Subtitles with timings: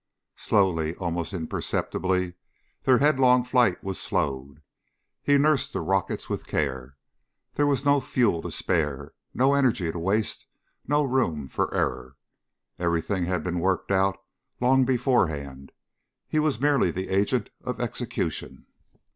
[0.37, 2.33] Slowly, almost imperceptibly,
[2.85, 4.63] their headlong flight was slowed.
[5.21, 6.97] He nursed the rockets with care.
[7.53, 10.47] There was no fuel to spare, no energy to waste,
[10.87, 12.17] no room for error.
[12.79, 14.19] Everything had been worked out
[14.59, 15.71] long beforehand;
[16.27, 18.65] he was merely the agent of execution.